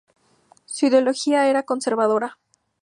Su 0.65 0.87
ideología 0.87 1.47
era 1.47 1.61
conservadora. 1.61 2.39